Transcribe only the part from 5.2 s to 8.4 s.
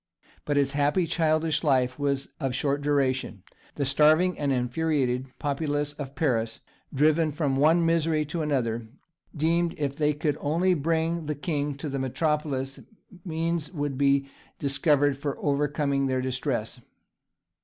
populace of Paris, driven from one misery